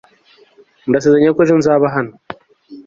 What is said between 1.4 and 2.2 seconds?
ejo nzaba hano